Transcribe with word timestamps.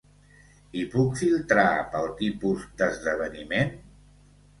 I 0.83 0.85
puc 0.93 1.11
filtrar 1.19 1.65
pel 1.91 2.07
tipus 2.21 2.65
d'esdeveniment? 2.81 3.77